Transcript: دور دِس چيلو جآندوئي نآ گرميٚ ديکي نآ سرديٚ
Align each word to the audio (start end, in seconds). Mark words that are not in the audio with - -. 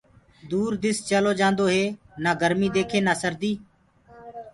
دور 0.51 0.71
دِس 0.83 0.97
چيلو 1.09 1.31
جآندوئي 1.39 1.83
نآ 2.23 2.31
گرميٚ 2.41 2.73
ديکي 2.75 2.99
نآ 3.05 3.13
سرديٚ 3.21 3.57